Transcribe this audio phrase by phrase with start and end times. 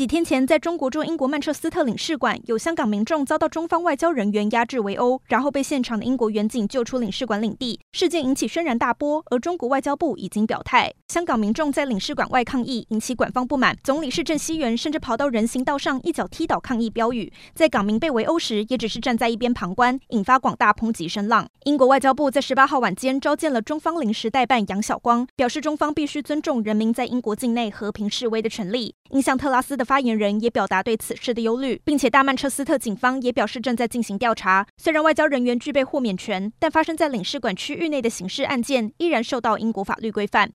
[0.00, 7.78] 几天前，在中国驻英国曼彻斯特领事馆，有香港民众遭到中方外交人员压制围殴，然后被现场的英国员警救出领事馆领地。
[7.92, 13.76] 事件引起轩然大波，而中国外交部已经表态，香港民众在领事馆外抗议，引起馆方不满。
[13.84, 21.46] 总理事郑熙元甚至跑到人行道上一脚踢倒抗议标语，在港民被围殴时，也只是站在一边旁观，引发广大抨击声浪。
[21.64, 28.94] 英国外交部在十八号晚间召见了中方临时代办杨晓光，表示中方必须尊重人民在英国境内和平示威的权利。
[29.10, 34.64] 英相特拉斯的发言人也表达对此事的忧虑，并且大曼彻斯特警方也表示正在进行调查。
[34.76, 40.48] 虽然外交人员具备豁免权，但发生在领事馆区域内的刑事案件依然受到英国法律规范。